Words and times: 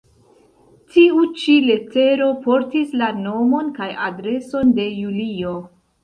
Tiu 0.93 1.19
ĉi 1.41 1.57
letero 1.65 2.29
portis 2.45 2.95
la 3.01 3.09
nomon 3.25 3.69
kaj 3.75 3.89
adreson 4.07 4.73
de 4.79 4.87
Julio. 5.03 5.53